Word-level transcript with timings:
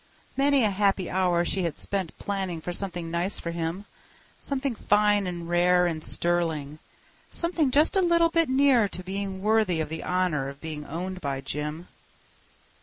Many 0.35 0.63
a 0.63 0.71
happy 0.71 1.11
hour 1.11 1.45
she 1.45 1.61
had 1.61 1.77
spent 1.77 2.17
planning 2.17 2.59
for 2.59 2.73
something 2.73 3.11
nice 3.11 3.39
for 3.39 3.51
him. 3.51 3.85
Something 4.39 4.73
fine 4.73 5.27
and 5.27 5.47
rare 5.47 5.85
and 5.85 6.03
sterling—something 6.03 7.69
just 7.69 7.95
a 7.95 8.01
little 8.01 8.29
bit 8.29 8.49
near 8.49 8.89
to 8.89 9.03
being 9.03 9.43
worthy 9.43 9.79
of 9.79 9.89
the 9.89 10.01
honor 10.01 10.49
of 10.49 10.59
being 10.59 10.87
owned 10.87 11.21
by 11.21 11.39
Jim. 11.39 11.87